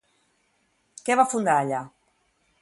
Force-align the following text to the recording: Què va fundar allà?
Què 1.09 1.19
va 1.21 1.27
fundar 1.35 1.59
allà? 1.59 1.83